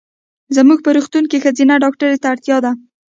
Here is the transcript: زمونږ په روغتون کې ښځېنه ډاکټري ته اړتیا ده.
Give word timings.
زمونږ 0.55 0.79
په 0.85 0.89
روغتون 0.95 1.23
کې 1.29 1.41
ښځېنه 1.43 1.75
ډاکټري 1.83 2.17
ته 2.21 2.27
اړتیا 2.33 2.57
ده. 2.65 2.71